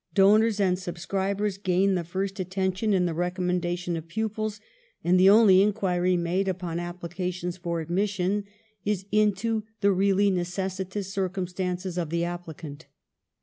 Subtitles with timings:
[0.15, 4.59] Donors and subscribers gain the first attention in the recommendation of pupils;
[5.03, 8.45] and the only inquiry made upon applications for admission
[8.83, 12.87] is into the really necessitous circumstances of the applicant.